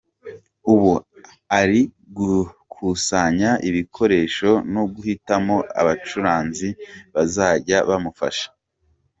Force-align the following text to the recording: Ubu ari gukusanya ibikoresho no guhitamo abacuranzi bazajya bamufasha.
Ubu 0.73 0.91
ari 1.59 1.79
gukusanya 2.17 3.51
ibikoresho 3.69 4.49
no 4.73 4.83
guhitamo 4.93 5.57
abacuranzi 5.79 6.69
bazajya 7.13 7.77
bamufasha. 7.89 8.47